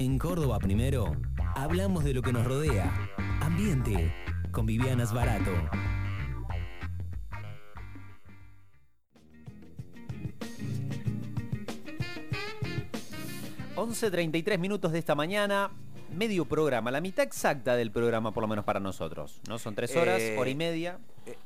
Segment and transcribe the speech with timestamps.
[0.00, 1.16] En Córdoba primero,
[1.56, 3.10] hablamos de lo que nos rodea.
[3.40, 4.14] Ambiente,
[4.52, 5.50] con Vivianas Barato.
[13.74, 15.70] ...11.33 minutos de esta mañana...
[16.12, 18.32] ...medio programa, la mitad exacta del programa...
[18.32, 19.40] ...por lo menos para nosotros...
[19.48, 19.58] ¿No?
[19.58, 20.98] Son tres horas, Eh, hora y media...
[21.26, 21.36] Eh,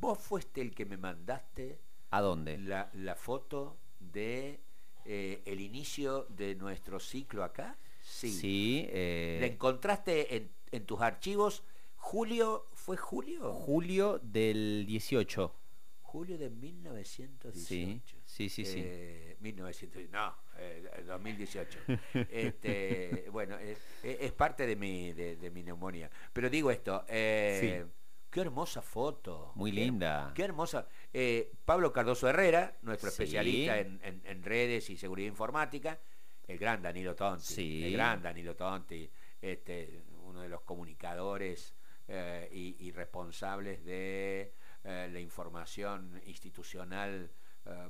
[0.00, 1.78] vos fuiste el que me mandaste
[2.10, 2.58] ¿A dónde?
[2.58, 4.60] la, la foto de
[5.04, 7.76] eh, el inicio de nuestro ciclo acá.
[8.02, 8.30] Sí.
[8.30, 11.62] Sí, eh, ¿La encontraste en, en tus archivos?
[11.96, 13.52] Julio, ¿fue julio?
[13.52, 15.54] julio del 18.
[16.02, 17.64] Julio de 1918.
[17.66, 18.80] Sí, sí, sí, sí.
[18.84, 21.78] Eh, 1900, no, eh, 2018.
[22.30, 26.10] Este, bueno, eh, eh, es parte de mi, de, de mi neumonía.
[26.32, 27.86] Pero digo esto, eh,
[28.32, 29.52] qué hermosa foto.
[29.54, 30.32] Muy linda.
[30.34, 30.88] Qué hermosa.
[31.12, 33.22] Eh, Pablo Cardoso Herrera, nuestro Sí.
[33.22, 36.00] especialista en, en- en redes y seguridad informática,
[36.48, 37.84] el gran Danilo Tonti, Sí.
[37.84, 39.08] el gran Danilo Tonti,
[39.40, 41.74] este, uno de los comunicadores
[42.08, 44.54] eh, y, y responsables de
[44.84, 47.30] eh, la información institucional,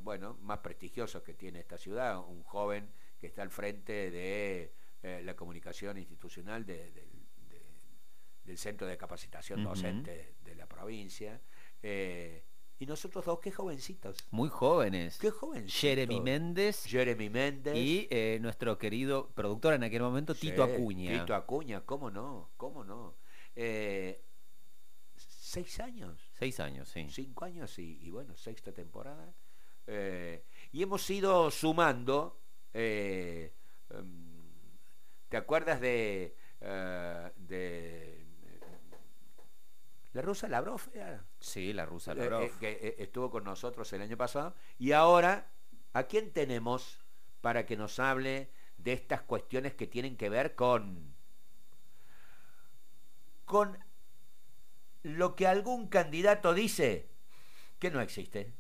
[0.03, 4.75] bueno, más prestigiosos que tiene esta ciudad, un joven que está al frente de
[5.25, 7.22] la comunicación institucional de- del- de-
[8.45, 9.71] del Centro de Capacitación Ujú.
[9.71, 11.41] Docente de la provincia.
[11.83, 12.45] eh,
[12.79, 14.17] y nosotros dos, qué jovencitos.
[14.33, 15.17] Muy jóvenes.
[15.19, 15.81] Qué jovencitos.
[15.81, 17.77] Jeremy Méndez Jeremy Méndez.
[17.77, 21.21] y eh, nuestro querido productor en aquel momento, Sí, Tito Acuña.
[21.21, 22.51] Tito Acuña, ¿cómo no?
[22.57, 23.17] ¿Cómo no?
[23.55, 24.25] Eh,
[25.15, 27.07] seis años, Seis años, sí.
[27.09, 29.33] cinco años y, y bueno, sexta temporada.
[29.87, 32.41] Eh, y hemos ido sumando.
[32.73, 33.51] em,
[35.29, 36.35] ¿Te acuerdas de,
[37.37, 38.22] de
[40.13, 40.81] la rusa Lavrov?
[40.95, 41.25] era?
[41.41, 42.43] Sí, la rusa Eh, Lavrov.
[42.43, 44.55] eh, que eh, estuvo con nosotros el año pasado.
[44.79, 45.51] Y ahora,
[45.93, 46.99] ¿a quién tenemos
[47.41, 51.13] para que nos hable de estas cuestiones que tienen que ver con
[53.45, 53.77] con
[55.03, 57.09] lo que algún candidato dice
[57.79, 58.53] que no existe?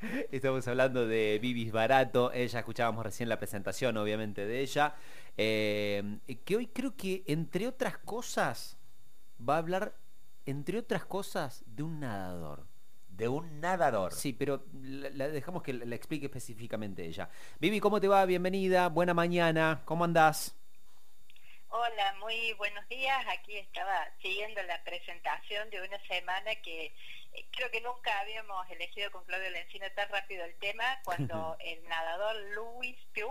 [0.30, 4.94] Estamos hablando de Vivis Barato, ella escuchábamos recién la presentación, obviamente, de ella,
[5.36, 8.78] eh, que hoy creo que, entre otras cosas,
[9.40, 9.96] va a hablar,
[10.48, 12.66] entre otras cosas, de un nadador.
[13.08, 14.14] De un nadador.
[14.14, 17.28] Sí, pero la, la dejamos que la, la explique específicamente ella.
[17.58, 18.24] Vivi, ¿cómo te va?
[18.24, 20.56] Bienvenida, buena mañana, ¿cómo andás?
[21.68, 23.22] Hola, muy buenos días.
[23.28, 26.86] Aquí estaba siguiendo la presentación de una semana que
[27.34, 31.86] eh, creo que nunca habíamos elegido con Claudio Lencina tan rápido el tema cuando el
[31.88, 33.28] nadador Louis Piu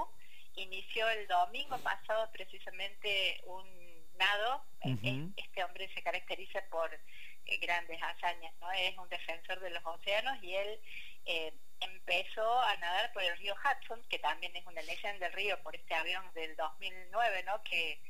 [0.54, 3.87] inició el domingo pasado precisamente un
[4.22, 8.72] Eh, eh, Este hombre se caracteriza por eh, grandes hazañas, ¿no?
[8.72, 10.80] Es un defensor de los océanos y él
[11.26, 15.62] eh, empezó a nadar por el río Hudson, que también es una leyenda del río
[15.64, 17.62] por este avión del 2009, ¿no?
[17.64, 18.02] Que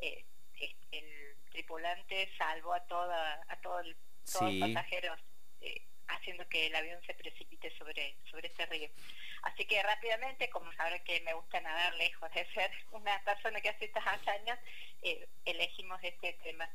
[0.00, 0.24] eh,
[0.92, 3.96] el tripulante salvó a toda a todo el,
[4.30, 4.58] todos Sí.
[4.58, 5.20] los pasajeros
[5.60, 8.88] eh, haciendo que el avión se precipite sobre sobre este río.
[9.42, 13.68] Así que rápidamente como sabrán que me gusta nadar lejos de ser una persona que
[13.68, 14.58] hace estas hazañas
[15.02, 16.68] eh, elegimos este tema.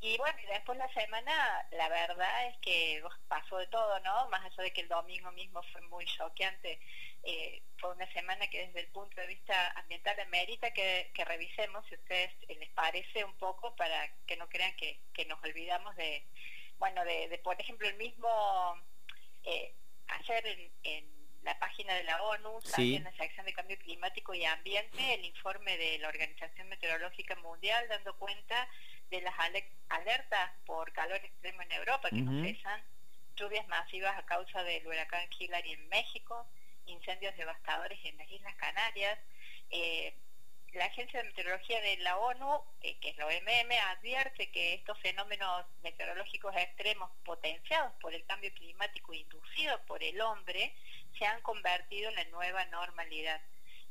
[0.00, 4.62] Y bueno después la semana la verdad es que pasó de todo no más allá
[4.62, 6.78] de que el domingo mismo fue muy choqueante
[7.26, 11.84] eh, fue una semana que desde el punto de vista ambiental amerita que, que revisemos,
[11.86, 15.96] si a ustedes les parece un poco, para que no crean que, que nos olvidamos
[15.96, 16.22] de,
[16.84, 18.28] bueno, de, de, por ejemplo, el mismo,
[19.44, 19.72] eh,
[20.08, 21.10] hacer en, en
[21.42, 22.72] la página de la ONU, Sí.
[22.72, 27.36] también en la sección de cambio climático y ambiente, el informe de la Organización Meteorológica
[27.36, 28.68] Mundial, dando cuenta
[29.08, 32.30] de las ale- alertas por calor extremo en Europa, que Ujú.
[32.32, 32.84] no cesan,
[33.34, 36.46] lluvias masivas a causa del huracán Hillary en México,
[36.84, 39.18] incendios devastadores en las Islas Canarias.
[39.70, 40.14] Eh,
[40.74, 44.98] la Agencia de Meteorología de la ONU, eh, que es la OMM, advierte que estos
[45.00, 50.74] fenómenos meteorológicos extremos potenciados por el cambio climático inducido por el hombre
[51.18, 53.40] se han convertido en la nueva normalidad.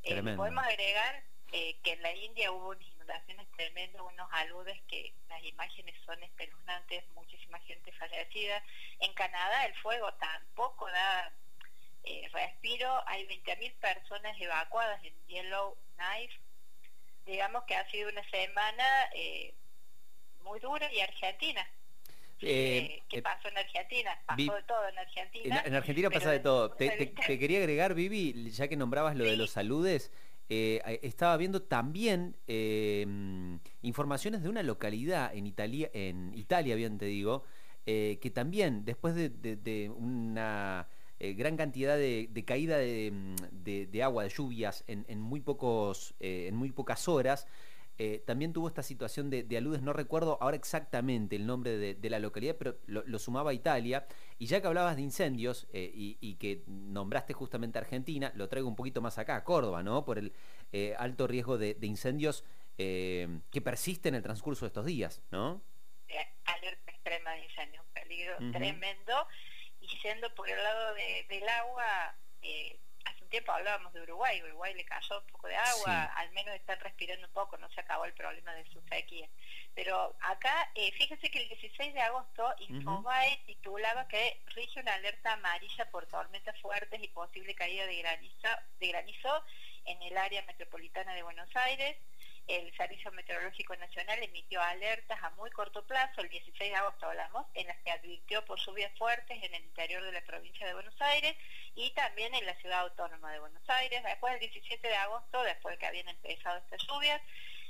[0.04, 1.24] Eh, podemos agregar
[1.54, 6.22] eh, que en la India hubo unas inundaciones tremendas, unos aludes que las imágenes son
[6.24, 8.64] espeluznantes, muchísima gente fallecida.
[9.00, 11.32] En Canadá el fuego tampoco da
[12.04, 16.43] eh, respiro, hay 20.000 personas evacuadas en Yellowknife.
[17.26, 18.84] Digamos que ha sido una semana
[19.16, 19.54] eh,
[20.44, 21.62] muy dura y Argentina.
[22.42, 24.12] Eh, Eh, ¿Qué eh, pasó en Argentina?
[24.26, 25.64] Pasó de todo en En, Argentina.
[25.66, 26.72] en Argentina pasa de todo.
[26.76, 30.12] Te, quería agregar, Vivi, ya que nombrabas lo de los saludes,
[30.50, 33.06] eh, estaba viendo también eh,
[33.82, 37.46] informaciones de una localidad en Italia, en Italia bien te digo,
[37.86, 40.88] eh, que también después de, de- de una
[41.32, 47.08] gran cantidad de, caída mm, de, agua, de lluvias en, muy, pocos, en muy pocas
[47.08, 47.48] horas.
[48.26, 52.56] también tuvo esta situación de, aludes, no recuerdo ahora exactamente el nombre de, la localidad,
[52.58, 54.06] pero lo, sumaba a Italia.
[54.38, 59.02] Y ya que hablabas de incendios y, que nombraste justamente Argentina, lo traigo un poquito
[59.02, 60.04] más acá, a Córdoba, ¿no?
[60.06, 60.34] Por el
[60.98, 62.44] alto riesgo de, incendios
[62.78, 65.62] que persiste en el transcurso de estos días, ¿no?
[66.46, 69.14] alerta extrema de incendio, un peligro tremendo.
[70.04, 74.74] Y siendo por el lado del agua, eh, hace un tiempo hablábamos de Uruguay, Uruguay
[74.74, 78.04] le cayó un poco de agua, al menos están respirando un poco, no se acabó
[78.06, 79.30] el problema de su sequía.
[79.74, 85.34] Pero acá, eh, fíjense que el 16 de agosto Infobae titulaba que rige una alerta
[85.34, 89.44] amarilla por tormentas fuertes y posible caída de granizo, de granizo
[89.86, 91.98] en el área metropolitana de Buenos Aires
[92.48, 97.46] el Servicio Meteorológico Nacional emitió alertas a muy corto plazo, el 16 de agosto hablamos,
[97.54, 101.00] en las que advirtió por lluvias fuertes en el interior de la provincia de Buenos
[101.02, 101.36] Aires
[101.76, 104.04] y también en la ciudad autónoma de Buenos Aires.
[104.04, 107.22] Después del 17 de agosto, después de que habían empezado estas lluvias,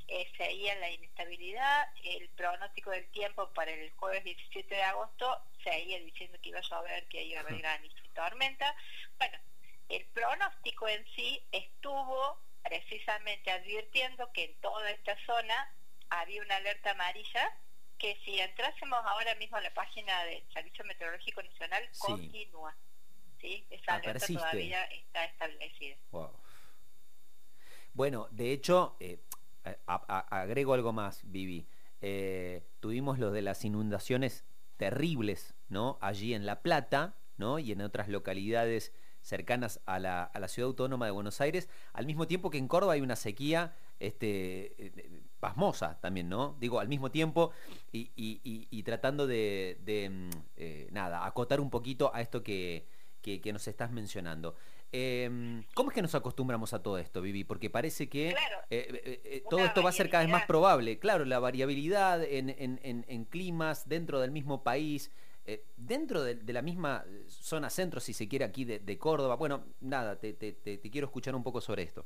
[0.08, 6.00] eh, seguía la inestabilidad, el pronóstico del tiempo para el jueves 17 de agosto seguía
[6.00, 8.76] diciendo que iba a llover, que iba a haber granizo y tormenta.
[9.18, 9.38] Bueno,
[9.90, 15.76] el pronóstico en sí estuvo precisamente advirtiendo que en toda esta zona
[16.10, 17.52] había una alerta amarilla
[17.98, 22.76] que si entrásemos ahora mismo a la página del Servicio Meteorológico Nacional continúa.
[23.40, 23.66] ¿sí?
[23.70, 25.98] Esa alerta todavía está establecida.
[27.94, 29.20] Bueno, de hecho, eh,
[29.86, 31.68] agrego algo más, Vivi.
[32.02, 34.44] Eh, tuvimos lo de las inundaciones
[34.78, 35.98] terribles, ¿no?
[36.02, 37.60] Allí en La Plata, ¿no?
[37.60, 38.94] Y en otras localidades
[39.24, 42.68] cercanas a la, a la, ciudad autónoma de Buenos Aires, al mismo tiempo que en
[42.68, 46.56] Córdoba hay una sequía este, eh, pasmosa también, ¿no?
[46.60, 47.52] Digo, al mismo tiempo
[47.92, 49.78] y, tratando de,
[50.12, 52.86] mm, eh, nada, acotar un poquito a esto que,
[53.52, 54.56] nos estás mencionando.
[54.92, 57.46] Em, ¿Cómo es que nos acostumbramos a todo esto, Vivi?
[57.46, 58.36] Porque parece que
[58.70, 61.00] eh, todo esto va a ser cada vez más probable.
[61.00, 65.12] Claro, la variabilidad en, en climas dentro del mismo país,
[65.46, 70.20] eh, dentro de, la misma zona centro, si se quiere, aquí de, Córdoba, bueno, nada,
[70.20, 70.36] te,
[70.92, 72.06] quiero escuchar un poco sobre esto.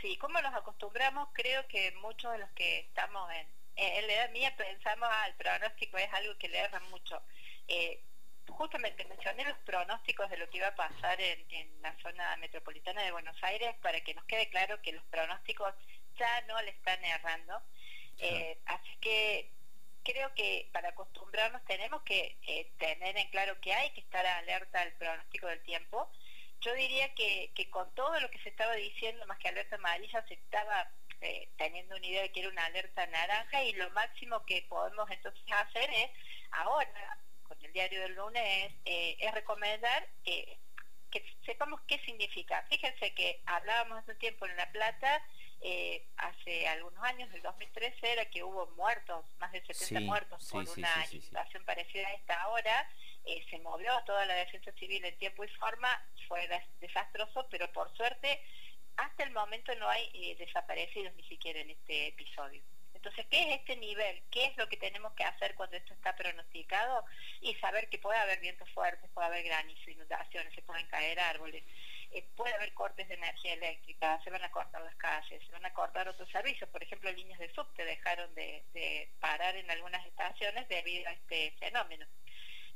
[0.00, 3.46] Sí, como nos acostumbramos, creo que muchos de los que estamos en,
[3.76, 7.22] en la edad mía pensamos, al pronóstico es algo que le erra mucho.
[7.68, 8.02] Eh,
[8.48, 13.12] justamente mencioné los pronósticos de lo que iba a pasar en, la zona metropolitana de
[13.12, 15.74] Buenos Aires para que nos quede claro que los pronósticos
[16.16, 17.60] ya no le están errando.
[18.18, 19.50] Eh, así que
[20.02, 24.80] creo que para acostumbrarnos tenemos que eh, tener en claro que hay que estar alerta
[24.80, 26.10] al pronóstico del tiempo.
[26.60, 30.34] Yo diría que, con todo lo que se estaba diciendo, más que alerta amarilla, se
[30.34, 30.90] estaba
[31.20, 35.10] eh, teniendo una idea de que era una alerta naranja y lo máximo que podemos
[35.10, 36.10] entonces hacer es,
[36.52, 40.58] ahora, con el diario del lunes, eh, es recomendar que
[41.44, 42.64] sepamos qué significa.
[42.70, 45.22] Fíjense que hablábamos hace un tiempo en La Plata
[45.62, 50.68] eh, hace algunos años, el 2013, era que hubo muertos, más de 70 muertos por
[50.68, 52.88] una situación parecida a esta ahora.
[53.24, 55.88] Eh, se movió toda la defensa civil en tiempo y forma,
[56.26, 56.48] fue
[56.80, 58.40] desastroso, pero por suerte
[58.96, 62.62] hasta el momento no hay eh, desaparecidos ni siquiera en este episodio.
[62.94, 64.22] Entonces, ¿qué es este nivel?
[64.30, 67.04] ¿Qué es lo que tenemos que hacer cuando esto está pronosticado?
[67.40, 71.64] Y saber que puede haber vientos fuertes, puede haber granizo, inundaciones, se pueden caer árboles,
[72.12, 75.64] eh, puede haber cortes de energía eléctrica, se van a cortar las calles, se van
[75.64, 80.68] a cortar otros servicios, por ejemplo líneas de subte dejaron de, parar en algunas estaciones
[80.68, 82.06] debido a este fenómeno.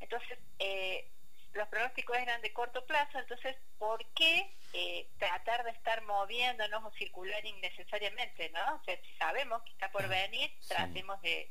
[0.01, 1.11] Entonces, eh,
[1.53, 6.91] los pronósticos eran de corto plazo, entonces, ¿por qué eh, tratar de estar moviéndonos o
[6.93, 8.51] circular innecesariamente?
[8.51, 8.77] ¿no?
[8.77, 11.51] O sea, si sabemos que está por venir, tratemos de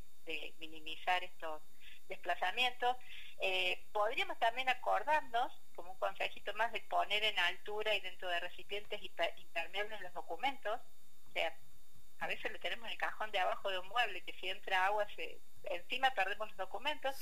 [0.59, 1.61] minimizar estos
[2.07, 2.95] desplazamientos.
[3.39, 8.39] Eh, podríamos también acordarnos, como un consejito más, de poner en altura y dentro de
[8.39, 10.79] recipientes impermeables los documentos.
[11.29, 11.53] O sea,
[12.19, 14.85] a veces lo tenemos en el cajón de abajo de un mueble, que si entra
[14.85, 17.15] agua, se, encima perdemos los documentos.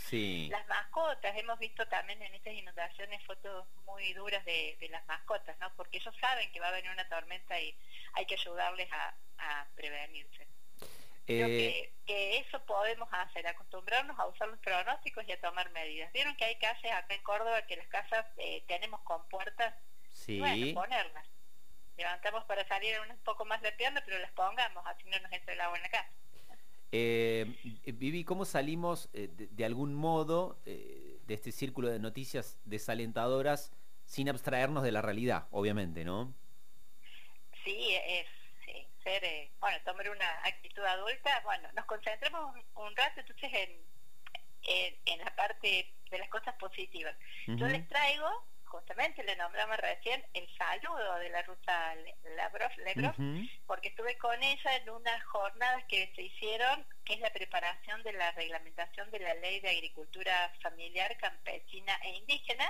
[0.49, 5.73] Las mascotas, hemos visto también en estas inundaciones fotos muy duras de, las mascotas, ¿no?
[5.75, 7.75] Porque ellos saben que va a venir una tormenta y
[8.13, 10.52] hay que ayudarles a prevenirse.
[11.25, 16.11] Creo eh, que, eso podemos hacer, acostumbrarnos a usar los pronósticos y a tomar medidas.
[16.11, 19.73] Vieron que hay calles acá en Córdoba que las casas eh, tenemos con puertas,
[20.11, 20.39] sí.
[20.39, 21.27] bueno, ponerlas.
[21.97, 25.53] Levantamos para salir un poco más de pierna, pero las pongamos, así no nos entra
[25.53, 26.11] el agua en la casa.
[26.91, 27.45] Eh,
[27.85, 33.71] Vivi, ¿cómo salimos eh, de, algún modo de este círculo de noticias desalentadoras
[34.05, 36.33] sin abstraernos de la realidad, obviamente, no?
[37.63, 38.27] Sí, es
[39.03, 45.19] ser, eh, bueno, tomar una actitud adulta, bueno, nos concentremos un, rato entonces en, en,
[45.19, 47.15] la parte de las cosas positivas.
[47.47, 48.29] Yo les traigo
[48.73, 51.95] justamente le nombramos recién el saludo de la ruta
[52.35, 52.71] Lavrov,
[53.67, 58.13] porque estuve con ella en unas jornadas que se hicieron, que es la preparación de
[58.13, 62.65] la reglamentación de la ley de agricultura familiar, campesina e indígena.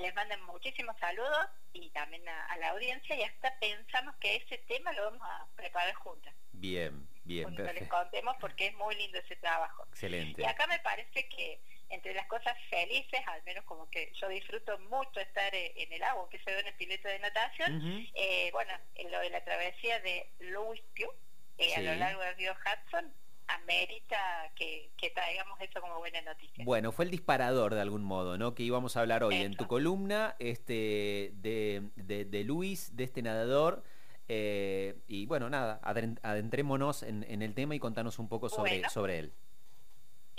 [0.00, 4.92] Les mandan muchísimos saludos y también a, la audiencia y hasta pensamos que ese tema
[4.92, 6.34] lo vamos a preparar juntas.
[6.52, 7.44] Bien, bien.
[7.44, 9.86] Cuando les contemos porque es muy lindo ese trabajo.
[9.90, 10.42] Excelente.
[10.42, 14.78] Y acá me parece que entre las cosas felices, al menos como que yo disfruto
[14.78, 18.50] mucho estar eh, en el agua, que se ve en el piloto de natación, eh,
[18.52, 21.14] bueno, en lo de la travesía de Louis Pugh,
[21.58, 23.12] eh, a lo largo del río Hudson,
[23.54, 24.16] amerita
[24.54, 26.64] que, que, traigamos eso como buena noticia.
[26.64, 28.54] Bueno, fue el disparador de algún modo, ¿no?
[28.54, 33.82] Que íbamos a hablar hoy en tu columna este, de, de, Luis, de este nadador.
[34.28, 39.32] y bueno, nada, adentrémonos en, el tema y contanos un poco sobre, sobre él.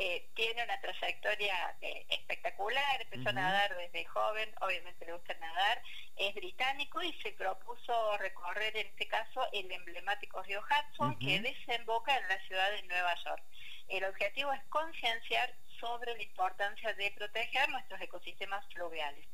[0.03, 5.79] Eh, tiene una trayectoria eh, espectacular, empezó a nadar desde joven, obviamente le gusta nadar,
[6.15, 12.17] es británico y se propuso recorrer en este caso el emblemático río Hudson que desemboca
[12.17, 13.43] en la ciudad de Nueva York.
[13.89, 19.27] El objetivo es concienciar sobre la importancia de proteger nuestros ecosistemas fluviales.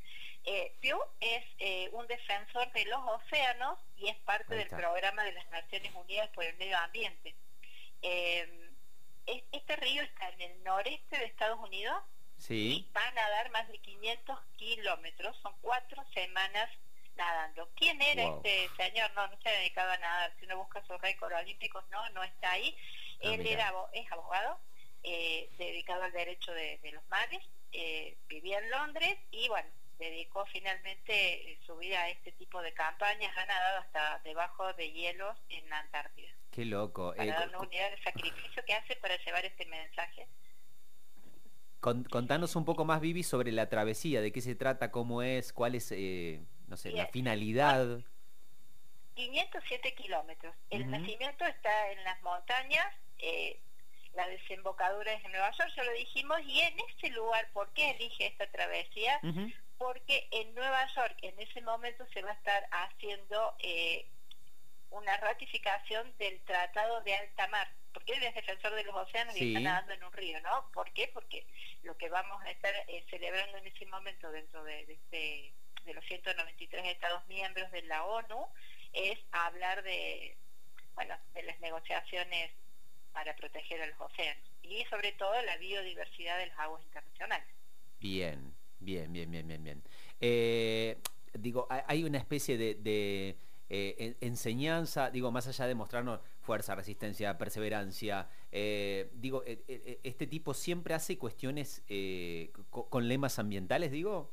[0.44, 5.32] Eh, Pew es eh, un defensor de los océanos y es parte del programa de
[5.32, 7.38] las Naciones Unidas por el Medio Ambiente
[9.28, 11.96] este río está en el noreste de Estados Unidos
[12.38, 12.88] sí.
[12.88, 16.70] y va a nadar más de 500 kilómetros, son cuatro semanas
[17.16, 17.70] nadando.
[17.76, 19.12] ¿Quién era este señor?
[19.14, 22.24] No, no se ha dedicado a nadar, si uno busca sus récords olímpicos, no, no
[22.24, 22.76] está ahí.
[23.24, 24.60] Ah, Él era, es abogado,
[25.04, 31.52] eh, dedicado al derecho de, los mares, eh, vivía en Londres y bueno, dedicó finalmente
[31.52, 35.70] eh, su vida a este tipo de campañas, ha nadado hasta debajo de hielos en
[35.70, 36.30] la Antártida.
[36.52, 37.14] Qué loco.
[37.16, 40.28] Para eh, darnos una idea del sacrificio que hace para llevar este mensaje.
[41.80, 45.76] contanos un poco más, Vivi, sobre la travesía, de qué se trata, cómo es, cuál
[45.76, 48.00] es, eh, no sé, la finalidad.
[49.16, 50.56] 507 kilómetros.
[50.70, 52.86] El nacimiento está en las montañas,
[53.18, 53.60] eh,
[54.14, 57.92] la desembocadura es en Nueva York, ya lo dijimos, y en ese lugar, ¿por qué
[57.92, 59.20] elige esta travesía?
[59.78, 64.08] Porque en Nueva York en ese momento se va a estar haciendo eh,
[64.90, 69.50] una ratificación del Tratado de Alta Mar, porque él es defensor de los océanos y
[69.50, 70.70] está nadando en un río, ¿no?
[70.74, 71.10] ¿Por qué?
[71.14, 71.46] Porque
[71.84, 75.54] lo que vamos a estar eh, celebrando en ese momento dentro de, este,
[75.84, 78.48] de los 193 Estados miembros de la ONU
[78.94, 80.38] es hablar de,
[80.96, 82.52] bueno, de las negociaciones
[83.12, 87.48] para proteger a los océanos y sobre todo la biodiversidad de las aguas internacionales.
[88.00, 89.84] Bien, bien, bien, bien, bien, bien.
[90.20, 90.98] Eh,
[91.34, 93.38] digo, hay una especie de
[93.70, 100.54] eh, enseñanza, digo, más allá de mostrarnos fuerza, resistencia, perseverancia, eh, digo, eh, ¿este tipo
[100.54, 101.84] siempre hace cuestiones
[102.70, 104.32] con lemas ambientales, digo?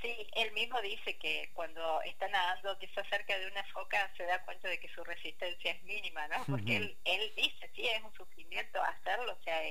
[0.00, 4.22] Sí, él mismo dice que cuando está nadando, que está cerca de una foca, se
[4.24, 6.44] da cuenta de que su resistencia es mínima, ¿no?
[6.46, 9.62] Porque él, él dice, sí, es un sufrimiento hacerlo, o sea,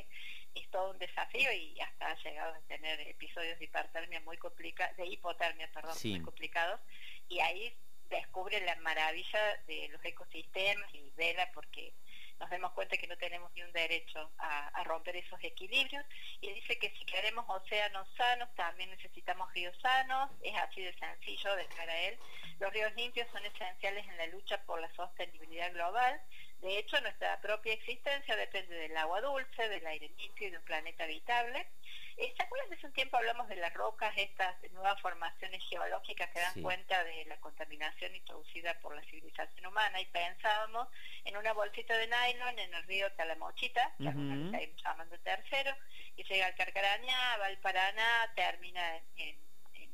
[0.55, 4.96] es, todo un desafío y hasta ha llegado a tener episodios de hipotermia muy complicados,
[4.98, 6.79] de hipotermia, perdón, muy complicados,
[7.27, 7.75] y ahí
[8.10, 11.93] descubre la maravilla de los ecosistemas y vela porque
[12.41, 16.03] nos damos cuenta que no tenemos ni un derecho a, romper esos equilibrios.
[16.41, 21.55] Y dice que si queremos océanos sanos también necesitamos ríos sanos, es así de sencillo
[21.55, 22.17] de cara a él.
[22.60, 26.20] Los ríos limpios son esenciales en la lucha por la sostenibilidad global
[26.61, 30.63] de hecho, nuestra propia existencia depende del agua dulce, del aire limpio y de un
[30.63, 31.67] planeta habitable.
[32.15, 36.39] ¿Se acuerdan de hace un tiempo hablamos de las rocas, estas nuevas formaciones geológicas que
[36.39, 39.99] dan cuenta de la contaminación introducida por la civilización humana?
[40.01, 40.87] Y pensábamos
[41.25, 45.75] en una bolsita de nylon en el río Talamochita, que uh llamando tercero,
[46.15, 49.39] y llega al Carcarañá, va al Paraná, termina en,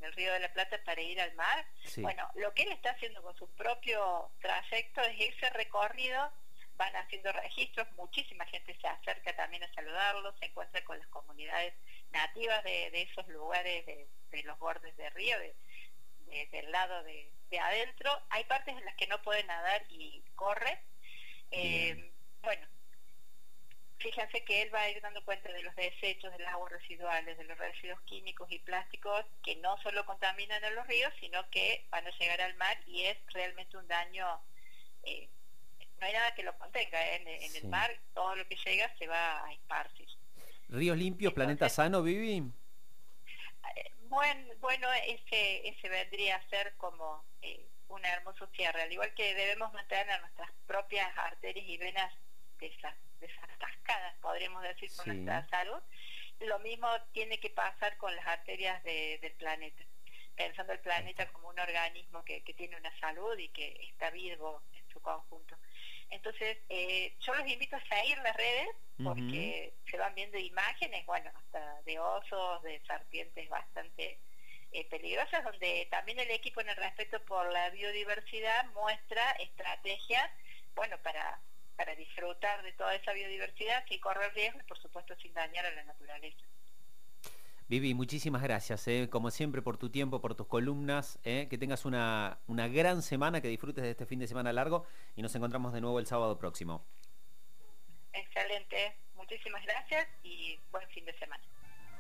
[0.02, 1.66] el río de la Plata para ir al mar.
[1.98, 6.32] Bueno, lo que él está haciendo con su propio trayecto es ese recorrido
[6.78, 11.74] van haciendo registros, muchísima gente se acerca también a saludarlos, se encuentra con las comunidades
[12.12, 15.56] nativas de, esos lugares, de, los bordes de río, de,
[16.52, 18.12] del lado de, adentro.
[18.30, 20.80] Hay partes en las que no pueden nadar y corre.
[21.52, 22.68] Eh, bueno,
[23.98, 27.38] fíjense que él va a ir dando cuenta de los desechos, de las aguas residuales,
[27.38, 31.86] de los residuos químicos y plásticos que no solo contaminan a los ríos, sino que
[31.90, 34.42] van a llegar al mar y es realmente un daño
[35.04, 35.30] eh,
[36.00, 37.02] no hay nada que lo contenga.
[37.02, 37.22] ¿eh?
[37.42, 40.08] En, el mar todo lo que llega se va a esparcir.
[40.70, 42.44] ¿Ríos limpios, planeta sano, Vivi?
[43.76, 49.14] Eh, bueno, bueno ese, ese vendría a ser como eh, un hermoso cierre, al igual
[49.14, 52.14] que debemos mantener nuestras propias arterias y venas
[52.60, 55.82] desatascadas, podríamos decir, con nuestra salud,
[56.40, 59.84] lo mismo tiene que pasar con las arterias del planeta.
[60.36, 64.88] pensando el planeta como un organismo que, tiene una salud y que está vivo en
[64.90, 65.58] su conjunto.
[66.10, 68.68] Entonces, eh, yo los invito a seguir las redes
[69.04, 74.20] porque se van viendo imágenes, bueno, hasta de osos, de serpientes bastante
[74.72, 80.30] eh, peligrosas, donde también el equipo en el respeto por la biodiversidad muestra estrategias,
[80.76, 81.40] bueno, para,
[81.76, 85.72] para disfrutar de toda esa biodiversidad sin correr riesgos y por supuesto sin dañar a
[85.72, 86.46] la naturaleza.
[87.70, 91.20] Vivi, muchísimas gracias, eh, como siempre, por tu tiempo, por tus columnas.
[91.26, 94.86] Eh, que tengas una, una gran semana, que disfrutes de este fin de semana largo
[95.18, 96.86] y nos encontramos de nuevo el sábado próximo.
[98.14, 101.44] Excelente, muchísimas gracias y buen fin de semana.